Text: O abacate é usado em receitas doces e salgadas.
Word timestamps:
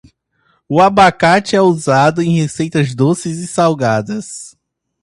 O 0.67 0.81
abacate 0.81 1.55
é 1.55 1.61
usado 1.61 2.23
em 2.23 2.41
receitas 2.41 2.95
doces 2.95 3.37
e 3.37 3.45
salgadas. 3.45 4.57